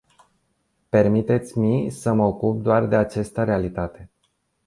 Permiteți-mi 0.89 1.89
să 1.89 2.13
mă 2.13 2.23
ocup 2.23 2.61
doar 2.61 2.85
de 2.85 2.95
această 2.95 3.43
realitate. 3.43 4.09